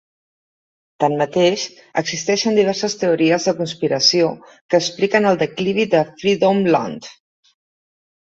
Tanmateix, 1.01 1.65
existeixen 2.01 2.57
diverses 2.59 2.95
teories 3.01 3.45
de 3.49 3.53
conspiració 3.59 4.31
que 4.47 4.79
expliquen 4.79 5.29
el 5.33 5.37
declivi 5.43 5.85
de 5.93 6.01
Freedomland. 6.23 7.11